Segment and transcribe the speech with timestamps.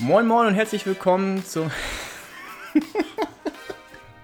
[0.00, 1.70] Moin Moin und herzlich willkommen zum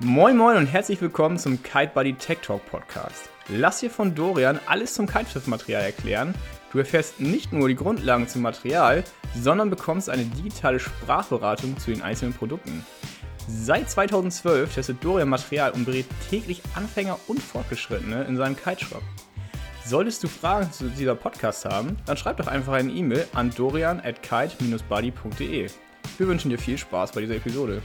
[0.00, 3.30] Moin Moin und herzlich willkommen zum Kite Buddy Tech Talk Podcast.
[3.48, 6.34] Lass dir von Dorian alles zum Kiteschiff-Material erklären.
[6.72, 9.04] Du erfährst nicht nur die Grundlagen zum Material,
[9.36, 12.84] sondern bekommst eine digitale Sprachberatung zu den einzelnen Produkten.
[13.46, 19.02] Seit 2012 testet Dorian Material und berät täglich Anfänger und Fortgeschrittene in seinem Kiteshop.
[19.90, 23.98] Solltest du Fragen zu dieser Podcast haben, dann schreib doch einfach eine E-Mail an dorian
[23.98, 25.66] at kite-buddy.de.
[26.16, 27.82] Wir wünschen dir viel Spaß bei dieser Episode.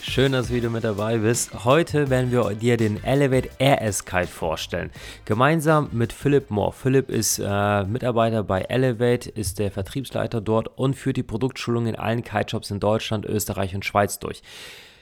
[0.00, 1.64] Schön, dass du wieder mit dabei bist.
[1.64, 4.92] Heute werden wir dir den Elevate RS Kite vorstellen.
[5.24, 6.72] Gemeinsam mit Philipp Moore.
[6.72, 11.96] Philipp ist äh, Mitarbeiter bei Elevate, ist der Vertriebsleiter dort und führt die Produktschulung in
[11.96, 14.40] allen Kiteshops in Deutschland, Österreich und Schweiz durch.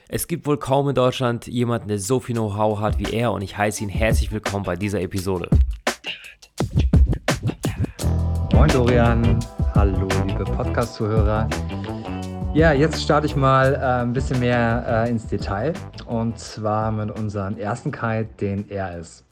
[0.07, 3.41] Es gibt wohl kaum in Deutschland jemanden, der so viel Know-how hat wie er und
[3.41, 5.49] ich heiße ihn herzlich willkommen bei dieser Episode.
[8.53, 9.39] Moin Dorian,
[9.73, 11.49] hallo liebe Podcast-Zuhörer.
[12.53, 15.73] Ja, jetzt starte ich mal äh, ein bisschen mehr äh, ins Detail
[16.05, 19.23] und zwar mit unserem ersten Kite, den RS.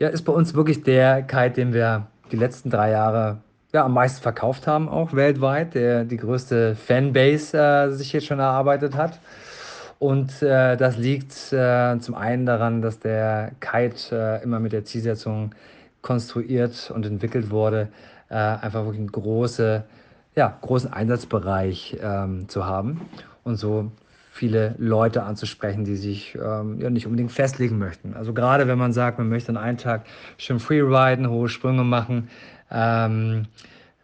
[0.00, 3.38] Ja, ist bei uns wirklich der Kite, den wir die letzten drei Jahre
[3.72, 8.40] ja, am meisten verkauft haben, auch weltweit, der die größte Fanbase äh, sich jetzt schon
[8.40, 9.20] erarbeitet hat.
[10.02, 14.84] Und äh, das liegt äh, zum einen daran, dass der Kite äh, immer mit der
[14.84, 15.54] Zielsetzung
[16.00, 17.86] konstruiert und entwickelt wurde,
[18.28, 19.84] äh, einfach wirklich einen große,
[20.34, 23.02] ja, großen Einsatzbereich ähm, zu haben
[23.44, 23.92] und so
[24.32, 28.14] viele Leute anzusprechen, die sich ähm, ja, nicht unbedingt festlegen möchten.
[28.14, 32.28] Also gerade wenn man sagt, man möchte an einem Tag schön freeriden, hohe Sprünge machen,
[32.72, 33.46] ähm,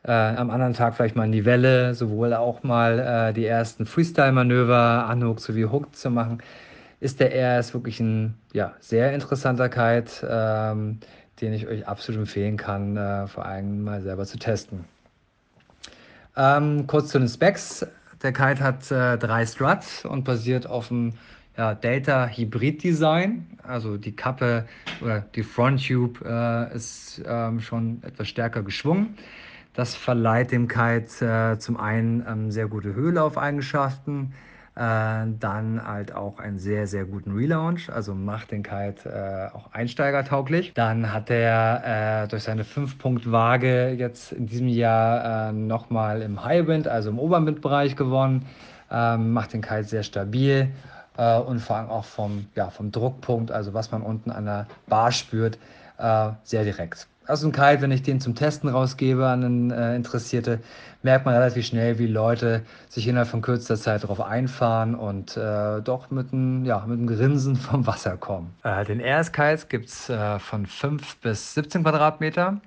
[0.04, 3.86] äh, am anderen Tag vielleicht mal in die Welle, sowohl auch mal äh, die ersten
[3.86, 6.42] Freestyle-Manöver, Unhook sowie Hook zu machen,
[7.00, 10.98] ist der RS wirklich ein ja, sehr interessanter Kite, ähm,
[11.40, 14.84] den ich euch absolut empfehlen kann, äh, vor allem mal selber zu testen.
[16.36, 17.86] Ähm, kurz zu den Specs.
[18.22, 21.14] Der Kite hat äh, drei Struts und basiert auf dem
[21.56, 23.46] ja, Delta Hybrid Design.
[23.62, 24.66] Also die Kappe
[25.00, 29.16] oder die Front Tube äh, ist ähm, schon etwas stärker geschwungen.
[29.78, 34.32] Das verleiht dem Kite äh, zum einen ähm, sehr gute Höhenlaufeigenschaften,
[34.74, 34.80] äh,
[35.38, 40.74] dann halt auch einen sehr, sehr guten Relaunch, also macht den Kite äh, auch einsteigertauglich.
[40.74, 46.88] Dann hat er äh, durch seine 5-Punkt-Waage jetzt in diesem Jahr äh, nochmal im Highwind,
[46.88, 48.46] also im Oberwindbereich gewonnen,
[48.90, 50.70] ähm, macht den Kite sehr stabil
[51.18, 54.66] äh, und vor allem auch vom, ja, vom Druckpunkt, also was man unten an der
[54.86, 55.58] Bar spürt,
[55.98, 57.06] äh, sehr direkt.
[57.26, 60.60] Also ein Kite, wenn ich den zum Testen rausgebe an einen äh, Interessierte,
[61.02, 65.82] merkt man relativ schnell, wie Leute sich innerhalb von kürzester Zeit darauf einfahren und äh,
[65.82, 68.54] doch mit einem, ja, Grinsen vom Wasser kommen.
[68.62, 72.62] Äh, den RS-Kites gibt es äh, von 5 bis 17 Quadratmeter,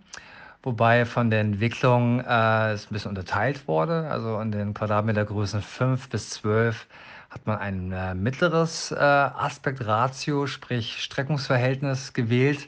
[0.62, 4.08] wobei von der Entwicklung äh, es ein bisschen unterteilt wurde.
[4.12, 6.86] Also in den Quadratmetergrößen 5 bis 12
[7.31, 12.68] hat man ein äh, mittleres Aspektratio, sprich Streckungsverhältnis gewählt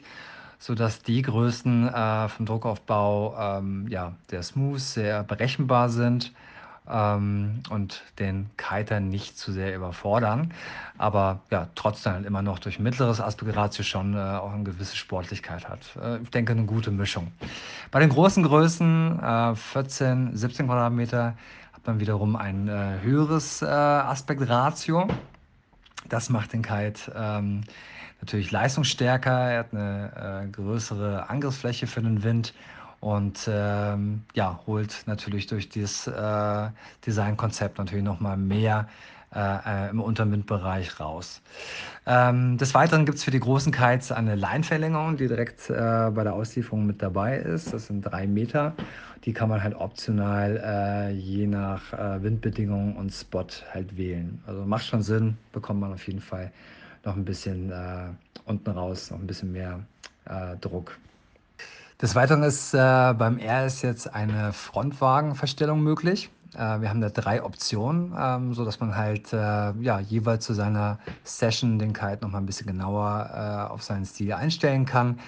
[0.64, 6.32] sodass die Größen äh, vom Druckaufbau ähm, ja, sehr smooth, sehr berechenbar sind
[6.88, 10.54] ähm, und den Kiter nicht zu sehr überfordern,
[10.96, 15.68] aber ja, trotzdem halt immer noch durch mittleres Aspektratio schon äh, auch eine gewisse Sportlichkeit
[15.68, 15.80] hat.
[16.02, 17.30] Äh, ich denke, eine gute Mischung.
[17.90, 19.20] Bei den großen Größen,
[19.54, 21.36] 14, äh, 17 Quadratmeter,
[21.86, 25.08] man wiederum ein äh, höheres äh, Aspektratio.
[26.08, 27.62] Das macht den Kite ähm,
[28.20, 32.54] natürlich leistungsstärker, er hat eine äh, größere Angriffsfläche für den Wind
[33.00, 36.70] und ähm, ja, holt natürlich durch dieses äh,
[37.06, 38.88] Designkonzept natürlich nochmal mehr
[39.34, 41.42] äh, äh, im Unterwindbereich raus.
[42.06, 46.22] Ähm, des Weiteren gibt es für die großen Kites eine Leinverlängerung, die direkt äh, bei
[46.22, 47.72] der Auslieferung mit dabei ist.
[47.72, 48.74] Das sind drei Meter.
[49.24, 54.40] Die kann man halt optional äh, je nach äh, Windbedingungen und Spot halt wählen.
[54.46, 56.52] Also macht schon Sinn, bekommt man auf jeden Fall
[57.04, 58.10] noch ein bisschen äh,
[58.44, 59.80] unten raus, noch ein bisschen mehr
[60.62, 60.96] Druck.
[62.00, 66.30] Des Weiteren ist äh, beim RS jetzt eine Frontwagenverstellung möglich.
[66.56, 70.98] Äh, wir haben da drei Optionen, ähm, sodass man halt äh, ja, jeweils zu seiner
[71.24, 75.18] Session den Kite noch mal ein bisschen genauer äh, auf seinen Stil einstellen kann.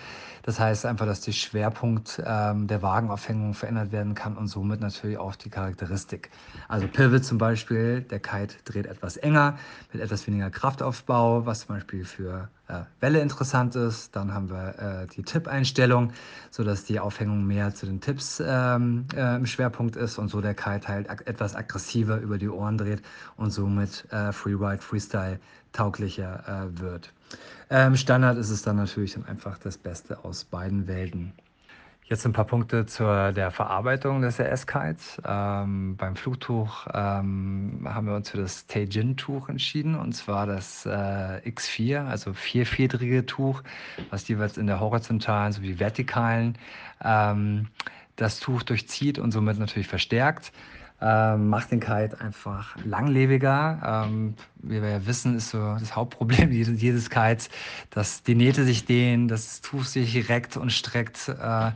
[0.47, 5.19] Das heißt einfach, dass der Schwerpunkt ähm, der Wagenaufhängung verändert werden kann und somit natürlich
[5.19, 6.31] auch die Charakteristik.
[6.69, 9.59] Also Pivot zum Beispiel, der Kite dreht etwas enger
[9.93, 14.15] mit etwas weniger Kraftaufbau, was zum Beispiel für äh, Welle interessant ist.
[14.17, 16.13] Dann haben wir äh, die Tipp-Einstellung,
[16.51, 20.55] sodass die Aufhängung mehr zu den Tipps ähm, äh, im Schwerpunkt ist und so der
[20.55, 23.03] Kite halt ag etwas aggressiver über die Ohren dreht
[23.37, 25.39] und somit äh, Freeride, Freestyle
[25.73, 27.13] tauglicher äh, wird.
[27.71, 31.33] Ähm, Standard ist es dann natürlich dann einfach das Beste aus beiden Welten.
[32.09, 35.21] Jetzt ein paar Punkte zur der Verarbeitung des RS-Kites.
[35.27, 40.91] Ähm, beim Flugtuch ähm, haben wir uns für das Teijin-Tuch entschieden, und zwar das äh,
[41.45, 43.65] X4, also vierfedrige Tuch,
[44.11, 46.57] was jeweils in der horizontalen sowie vertikalen
[47.03, 47.67] ähm,
[48.15, 50.53] das Tuch durchzieht und somit natürlich verstärkt
[51.01, 54.07] ähm, macht den Kite einfach langlebiger.
[54.07, 57.49] Ähm, wie wir ja wissen, ist so das Hauptproblem jedes, jedes Kites,
[57.91, 61.29] dass die Nähte sich dehnen, das Tuch sich reckt und streckt.
[61.29, 61.73] Äh,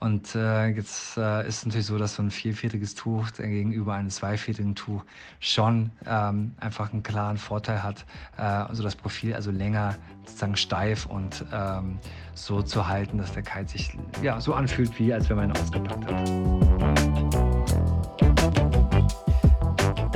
[0.00, 4.10] und äh, jetzt äh, ist es natürlich so, dass so ein vierfädiges Tuch gegenüber einem
[4.10, 5.04] zweifädigen Tuch
[5.40, 8.04] schon ähm, einfach einen klaren Vorteil hat,
[8.36, 11.98] äh, also das Profil also länger sozusagen steif und ähm,
[12.34, 15.56] so zu halten, dass der Kite sich ja, so anfühlt, wie als wenn man ihn
[15.56, 17.07] ausgepackt hat.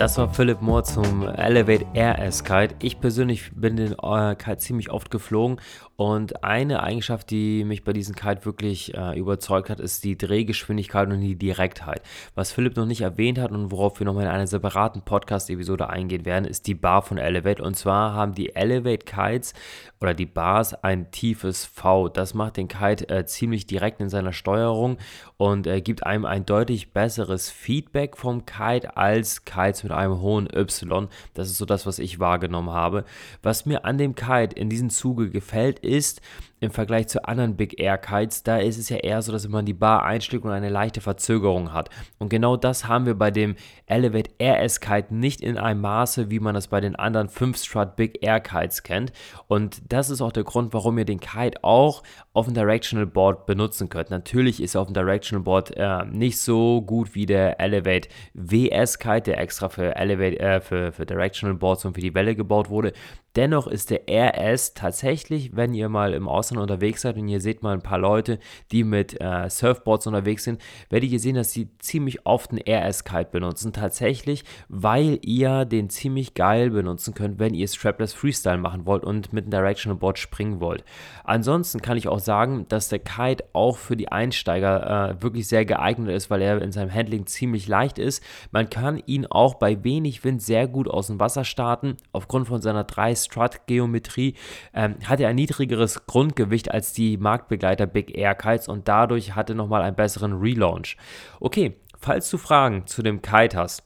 [0.03, 2.75] Das war Philipp Moore zum Elevate RS Kite.
[2.83, 5.61] Ich persönlich bin den äh, Kite ziemlich oft geflogen
[6.03, 11.09] und eine Eigenschaft, die mich bei diesem Kite wirklich äh, überzeugt hat, ist die Drehgeschwindigkeit
[11.09, 12.03] und die Direktheit.
[12.35, 16.25] Was Philipp noch nicht erwähnt hat und worauf wir nochmal in einer separaten Podcast-Episode eingehen
[16.25, 17.63] werden, ist die Bar von Elevate.
[17.63, 19.55] Und zwar haben die Elevate Kites
[20.01, 22.09] oder die Bars ein tiefes V.
[22.09, 24.97] Das macht den Kite äh, ziemlich direkt in seiner Steuerung
[25.37, 30.49] und äh, gibt einem ein deutlich besseres Feedback vom Kite als Kites mit einem hohen
[30.53, 31.09] Y.
[31.35, 33.05] Das ist so das, was ich wahrgenommen habe.
[33.43, 36.21] Was mir an dem Kite in diesem Zuge gefällt, ist,
[36.63, 39.67] im Vergleich zu anderen Big Air Kites, da ist es ja eher so, dass man
[39.67, 41.91] die Bar einschlägt und eine leichte Verzögerung hat.
[42.19, 43.57] Und genau das haben wir bei dem
[43.87, 47.97] Elevate RS Kite nicht in einem Maße, wie man das bei den anderen 5 Strut
[47.97, 49.13] Big Air Kites kennt.
[49.49, 53.45] Und das ist auch der Grund, warum ihr den Kite auch auf dem Directional Board
[53.45, 54.11] benutzen könnt.
[54.11, 59.01] Natürlich ist er auf dem Directional Board äh, nicht so gut wie der Elevate WS
[59.01, 62.71] Kite, der extra für Elevate äh, für, für Directional Boards und für die Welle gebaut
[62.71, 62.93] wurde.
[63.35, 67.63] Dennoch ist der RS tatsächlich, wenn ihr mal im Ausland unterwegs seid und ihr seht
[67.63, 68.39] mal ein paar Leute,
[68.73, 73.31] die mit äh, Surfboards unterwegs sind, werdet ihr sehen, dass sie ziemlich oft einen RS-Kite
[73.31, 73.73] benutzen.
[73.73, 79.33] Tatsächlich, weil ihr den ziemlich geil benutzen könnt, wenn ihr Strapless Freestyle machen wollt und
[79.33, 80.85] mit einem Directional Board springen wollt.
[81.25, 85.65] Ansonsten kann ich auch sagen, dass der Kite auch für die Einsteiger äh, wirklich sehr
[85.65, 88.23] geeignet ist, weil er in seinem Handling ziemlich leicht ist.
[88.51, 92.61] Man kann ihn auch bei wenig Wind sehr gut aus dem Wasser starten, aufgrund von
[92.61, 94.35] seiner 3 Strut-Geometrie
[94.75, 99.55] ähm, hat er ein niedrigeres Grundgewicht als die Marktbegleiter Big Air Kites und dadurch hatte
[99.55, 100.97] nochmal einen besseren Relaunch.
[101.41, 103.85] Okay, falls du Fragen zu dem Kite hast,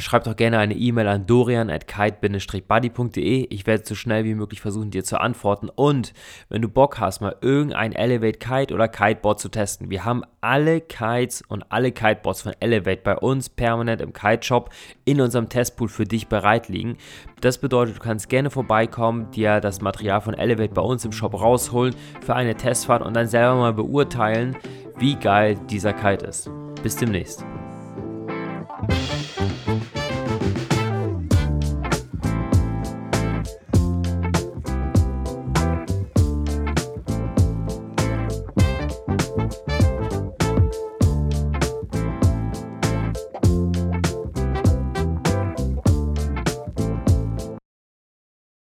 [0.00, 3.46] Schreib doch gerne eine E-Mail an dorian at kite-buddy.de.
[3.50, 5.68] Ich werde so schnell wie möglich versuchen, dir zu antworten.
[5.68, 6.12] Und
[6.48, 10.80] wenn du Bock hast, mal irgendein Elevate Kite oder Kiteboard zu testen, wir haben alle
[10.80, 14.70] Kites und alle Kiteboards von Elevate bei uns permanent im Kite Shop
[15.04, 16.96] in unserem Testpool für dich bereit liegen.
[17.40, 21.34] Das bedeutet, du kannst gerne vorbeikommen, dir das Material von Elevate bei uns im Shop
[21.34, 21.94] rausholen
[22.24, 24.56] für eine Testfahrt und dann selber mal beurteilen,
[24.98, 26.50] wie geil dieser Kite ist.
[26.82, 27.44] Bis demnächst.